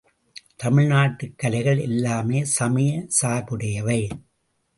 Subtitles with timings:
[0.63, 4.01] தமிழ்நாட்டுக் கலைகள் எல்லாமே சமயச் சார்புடையவை.